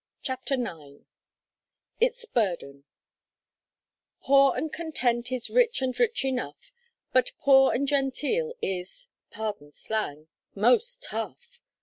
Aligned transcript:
CHAPTER 0.23 0.57
NINE 0.57 1.05
ITS 1.99 2.25
BURDEN 2.25 2.85
"Poor 4.23 4.55
and 4.57 4.73
content 4.73 5.31
is 5.31 5.51
rich 5.51 5.79
and 5.79 5.99
rich 5.99 6.25
enough, 6.25 6.71
but 7.13 7.33
poor 7.39 7.71
and 7.71 7.87
genteel 7.87 8.55
is 8.63 9.09
pardon 9.29 9.71
slang 9.71 10.27
most 10.55 11.03
tough!" 11.03 11.61